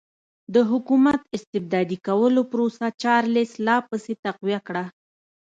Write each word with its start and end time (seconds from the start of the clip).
د 0.53 0.55
حکومت 0.71 1.19
استبدادي 1.37 1.97
کولو 2.07 2.41
پروسه 2.51 2.85
چارلېس 3.01 3.51
لا 3.67 3.77
پسې 3.89 4.13
تقویه 4.25 4.59
کړه. 4.67 4.83